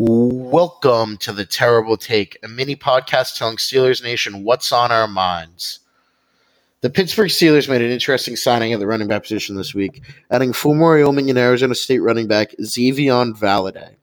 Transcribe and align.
Welcome 0.00 1.16
to 1.16 1.32
the 1.32 1.44
Terrible 1.44 1.96
Take, 1.96 2.38
a 2.44 2.46
mini 2.46 2.76
podcast 2.76 3.36
telling 3.36 3.56
Steelers 3.56 4.00
Nation 4.00 4.44
what's 4.44 4.70
on 4.70 4.92
our 4.92 5.08
minds. 5.08 5.80
The 6.82 6.88
Pittsburgh 6.88 7.30
Steelers 7.30 7.68
made 7.68 7.82
an 7.82 7.90
interesting 7.90 8.36
signing 8.36 8.72
at 8.72 8.78
the 8.78 8.86
running 8.86 9.08
back 9.08 9.22
position 9.22 9.56
this 9.56 9.74
week, 9.74 10.02
adding 10.30 10.52
former 10.52 10.94
Wyoming 10.94 11.30
and 11.30 11.38
Arizona 11.38 11.74
State 11.74 11.98
running 11.98 12.28
back 12.28 12.54
Xazavian 12.60 13.36
Valladay. 13.36 13.96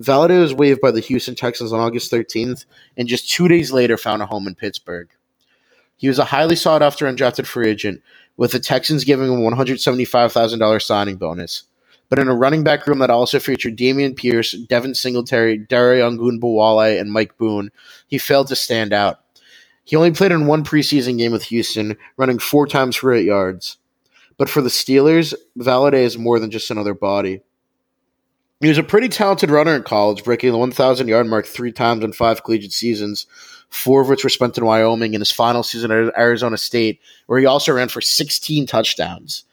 Valladay 0.00 0.40
was 0.40 0.54
waived 0.54 0.80
by 0.80 0.92
the 0.92 1.00
Houston 1.00 1.34
Texans 1.34 1.74
on 1.74 1.80
August 1.80 2.10
13th 2.10 2.64
and 2.96 3.06
just 3.06 3.30
two 3.30 3.48
days 3.48 3.70
later 3.70 3.98
found 3.98 4.22
a 4.22 4.26
home 4.26 4.48
in 4.48 4.54
Pittsburgh. 4.54 5.10
He 5.98 6.08
was 6.08 6.18
a 6.18 6.24
highly 6.24 6.56
sought 6.56 6.80
after 6.80 7.04
undrafted 7.04 7.44
free 7.44 7.68
agent, 7.68 8.00
with 8.38 8.52
the 8.52 8.60
Texans 8.60 9.04
giving 9.04 9.30
him 9.30 9.40
$175,000 9.40 10.82
signing 10.82 11.16
bonus 11.16 11.64
but 12.08 12.18
in 12.18 12.28
a 12.28 12.34
running 12.34 12.64
back 12.64 12.86
room 12.86 12.98
that 13.00 13.10
also 13.10 13.38
featured 13.38 13.76
Dameon 13.76 14.16
Pierce, 14.16 14.52
Devin 14.52 14.94
Singletary, 14.94 15.58
Dare 15.58 15.96
Ogunbowale, 15.96 17.00
and 17.00 17.12
Mike 17.12 17.36
Boone, 17.36 17.70
he 18.06 18.18
failed 18.18 18.48
to 18.48 18.56
stand 18.56 18.92
out. 18.92 19.20
He 19.84 19.96
only 19.96 20.10
played 20.10 20.32
in 20.32 20.46
one 20.46 20.64
preseason 20.64 21.18
game 21.18 21.32
with 21.32 21.44
Houston, 21.44 21.96
running 22.16 22.38
four 22.38 22.66
times 22.66 22.96
for 22.96 23.12
eight 23.12 23.24
yards. 23.24 23.78
But 24.36 24.48
for 24.48 24.60
the 24.60 24.68
Steelers, 24.68 25.34
Valladay 25.58 26.02
is 26.02 26.18
more 26.18 26.38
than 26.38 26.50
just 26.50 26.70
another 26.70 26.94
body. 26.94 27.40
He 28.60 28.68
was 28.68 28.78
a 28.78 28.82
pretty 28.82 29.08
talented 29.08 29.50
runner 29.50 29.74
in 29.74 29.84
college, 29.84 30.24
breaking 30.24 30.50
the 30.50 30.58
1,000 30.58 31.08
yard 31.08 31.26
mark 31.26 31.46
three 31.46 31.72
times 31.72 32.02
in 32.04 32.12
five 32.12 32.42
collegiate 32.42 32.72
seasons, 32.72 33.26
four 33.70 34.00
of 34.00 34.08
which 34.08 34.24
were 34.24 34.30
spent 34.30 34.58
in 34.58 34.64
Wyoming 34.64 35.14
in 35.14 35.20
his 35.20 35.30
final 35.30 35.62
season 35.62 35.90
at 35.90 36.18
Arizona 36.18 36.56
State, 36.56 37.00
where 37.26 37.38
he 37.38 37.46
also 37.46 37.72
ran 37.72 37.88
for 37.88 38.00
16 38.00 38.66
touchdowns. 38.66 39.44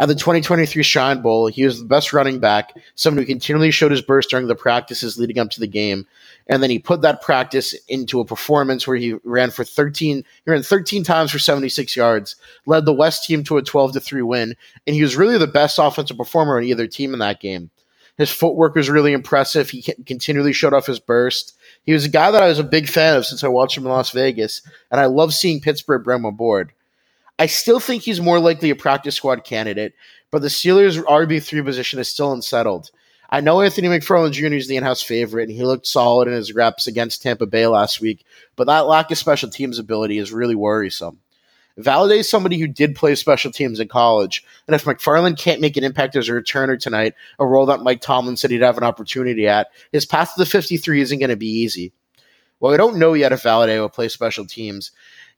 At 0.00 0.06
the 0.06 0.14
2023 0.14 0.82
Shrine 0.84 1.22
Bowl, 1.22 1.48
he 1.48 1.64
was 1.64 1.80
the 1.80 1.84
best 1.84 2.12
running 2.12 2.38
back, 2.38 2.72
someone 2.94 3.20
who 3.20 3.26
continually 3.26 3.72
showed 3.72 3.90
his 3.90 4.00
burst 4.00 4.30
during 4.30 4.46
the 4.46 4.54
practices 4.54 5.18
leading 5.18 5.38
up 5.38 5.50
to 5.50 5.60
the 5.60 5.66
game. 5.66 6.06
And 6.46 6.62
then 6.62 6.70
he 6.70 6.78
put 6.78 7.02
that 7.02 7.20
practice 7.20 7.74
into 7.88 8.20
a 8.20 8.24
performance 8.24 8.86
where 8.86 8.96
he 8.96 9.14
ran 9.24 9.50
for 9.50 9.64
13, 9.64 10.24
he 10.44 10.50
ran 10.50 10.62
13 10.62 11.02
times 11.02 11.32
for 11.32 11.40
76 11.40 11.96
yards, 11.96 12.36
led 12.64 12.84
the 12.84 12.92
West 12.92 13.24
team 13.24 13.42
to 13.44 13.56
a 13.56 13.62
12 13.62 13.94
to 13.94 14.00
3 14.00 14.22
win, 14.22 14.54
and 14.86 14.94
he 14.94 15.02
was 15.02 15.16
really 15.16 15.36
the 15.36 15.48
best 15.48 15.80
offensive 15.80 16.16
performer 16.16 16.58
on 16.58 16.64
either 16.64 16.86
team 16.86 17.12
in 17.12 17.18
that 17.18 17.40
game. 17.40 17.70
His 18.18 18.30
footwork 18.30 18.76
was 18.76 18.90
really 18.90 19.12
impressive. 19.12 19.70
He 19.70 19.82
continually 20.06 20.52
showed 20.52 20.74
off 20.74 20.86
his 20.86 21.00
burst. 21.00 21.56
He 21.84 21.92
was 21.92 22.04
a 22.04 22.08
guy 22.08 22.30
that 22.30 22.42
I 22.42 22.48
was 22.48 22.58
a 22.58 22.64
big 22.64 22.88
fan 22.88 23.16
of 23.16 23.26
since 23.26 23.42
I 23.42 23.48
watched 23.48 23.76
him 23.76 23.84
in 23.84 23.90
Las 23.90 24.10
Vegas, 24.10 24.62
and 24.90 25.00
I 25.00 25.06
love 25.06 25.34
seeing 25.34 25.60
Pittsburgh 25.60 26.04
bring 26.04 26.20
him 26.20 26.24
aboard. 26.24 26.72
I 27.38 27.46
still 27.46 27.78
think 27.78 28.02
he's 28.02 28.20
more 28.20 28.40
likely 28.40 28.70
a 28.70 28.76
practice 28.76 29.14
squad 29.14 29.44
candidate, 29.44 29.94
but 30.30 30.42
the 30.42 30.48
Steelers' 30.48 31.02
RB3 31.02 31.64
position 31.64 32.00
is 32.00 32.08
still 32.08 32.32
unsettled. 32.32 32.90
I 33.30 33.40
know 33.40 33.60
Anthony 33.60 33.88
McFarland 33.88 34.32
Jr. 34.32 34.54
is 34.54 34.68
the 34.68 34.76
in-house 34.76 35.02
favorite, 35.02 35.48
and 35.48 35.52
he 35.52 35.62
looked 35.62 35.86
solid 35.86 36.28
in 36.28 36.34
his 36.34 36.54
reps 36.54 36.86
against 36.86 37.22
Tampa 37.22 37.46
Bay 37.46 37.66
last 37.66 38.00
week, 38.00 38.24
but 38.56 38.66
that 38.66 38.86
lack 38.86 39.10
of 39.10 39.18
special 39.18 39.50
teams 39.50 39.78
ability 39.78 40.18
is 40.18 40.32
really 40.32 40.54
worrisome. 40.54 41.18
Valladay 41.78 42.18
is 42.18 42.28
somebody 42.28 42.58
who 42.58 42.66
did 42.66 42.96
play 42.96 43.14
special 43.14 43.52
teams 43.52 43.78
in 43.78 43.86
college, 43.86 44.44
and 44.66 44.74
if 44.74 44.84
McFarland 44.84 45.38
can't 45.38 45.60
make 45.60 45.76
an 45.76 45.84
impact 45.84 46.16
as 46.16 46.28
a 46.28 46.32
returner 46.32 46.80
tonight, 46.80 47.14
a 47.38 47.46
role 47.46 47.66
that 47.66 47.82
Mike 47.82 48.00
Tomlin 48.00 48.36
said 48.36 48.50
he'd 48.50 48.62
have 48.62 48.78
an 48.78 48.82
opportunity 48.82 49.46
at, 49.46 49.68
his 49.92 50.06
path 50.06 50.34
to 50.34 50.40
the 50.40 50.46
53 50.46 51.02
isn't 51.02 51.18
going 51.20 51.30
to 51.30 51.36
be 51.36 51.46
easy. 51.46 51.92
Well, 52.58 52.72
we 52.72 52.78
don't 52.78 52.98
know 52.98 53.12
yet 53.12 53.32
if 53.32 53.44
Valladay 53.44 53.78
will 53.78 53.88
play 53.88 54.08
special 54.08 54.44
teams, 54.44 54.90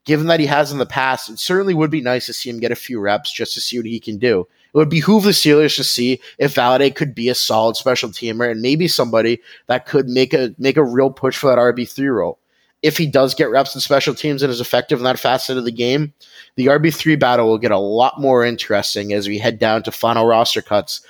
given 0.05 0.27
that 0.29 0.41
he 0.41 0.47
has 0.47 0.73
in 0.73 0.79
the 0.79 0.87
past, 0.87 1.29
it 1.29 1.39
certainly 1.39 1.75
would 1.75 1.91
be 1.91 2.01
nice 2.01 2.27
to 2.27 2.33
see 2.33 2.51
him 2.51 2.61
get 2.61 2.73
a 2.73 2.77
few 2.77 3.01
reps 3.01 3.33
just 3.33 3.55
to 3.55 3.61
see 3.61 3.79
what 3.79 3.87
he 3.87 4.01
can 4.01 4.19
do. 4.19 4.47
It 4.73 4.77
would 4.77 4.89
behoove 4.89 5.25
the 5.25 5.31
Steelers 5.31 5.77
to 5.77 5.84
see 5.84 6.20
if 6.39 6.55
Valladay 6.55 6.95
could 6.95 7.15
be 7.15 7.29
a 7.29 7.34
solid 7.34 7.77
special 7.77 8.11
teamer 8.11 8.51
and 8.51 8.62
maybe 8.62 8.87
somebody 8.89 9.41
that 9.67 9.87
could 9.87 10.09
make 10.09 10.33
a 10.33 10.55
make 10.59 10.77
a 10.77 10.84
real 10.84 11.11
push 11.11 11.37
for 11.37 11.48
that 11.48 11.59
RB 11.59 11.91
three 11.91 12.09
role. 12.09 12.39
If 12.83 12.97
he 12.97 13.07
does 13.07 13.34
get 13.34 13.51
reps 13.51 13.75
in 13.75 13.81
special 13.81 14.15
teams 14.15 14.42
and 14.42 14.51
is 14.51 14.61
effective 14.61 14.98
in 14.98 15.05
that 15.05 15.19
facet 15.19 15.59
of 15.59 15.65
the 15.65 15.73
game, 15.73 16.14
the 16.57 16.67
RB 16.67 16.95
three 16.95 17.17
battle 17.17 17.47
will 17.47 17.59
get 17.59 17.73
a 17.73 17.79
lot 17.79 18.20
more 18.20 18.45
interesting 18.45 19.13
as 19.13 19.29
we 19.29 19.39
head 19.39 19.58
down 19.58 19.83
to 19.83 19.92
final 19.92 20.24
roster 20.24 20.63
cuts 20.63 21.03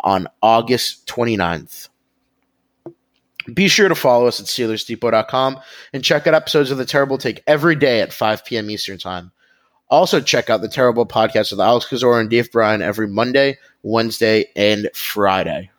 on 0.00 0.28
August 0.42 1.06
29th. 1.06 1.88
Be 3.52 3.68
sure 3.68 3.88
to 3.88 3.94
follow 3.94 4.26
us 4.26 4.40
at 4.40 4.46
SteelersDepot.com 4.46 5.60
and 5.92 6.04
check 6.04 6.26
out 6.26 6.34
episodes 6.34 6.70
of 6.70 6.78
The 6.78 6.84
Terrible 6.84 7.18
Take 7.18 7.42
every 7.46 7.76
day 7.76 8.00
at 8.00 8.12
5 8.12 8.44
p.m. 8.44 8.70
Eastern 8.70 8.98
Time. 8.98 9.32
Also, 9.88 10.20
check 10.20 10.50
out 10.50 10.62
The 10.62 10.68
Terrible 10.68 11.06
Podcast 11.06 11.52
with 11.52 11.60
Alex 11.60 11.86
Kozora 11.86 12.20
and 12.20 12.30
Dave 12.30 12.50
Bryan 12.50 12.82
every 12.82 13.06
Monday, 13.06 13.58
Wednesday, 13.82 14.46
and 14.56 14.90
Friday. 14.94 15.70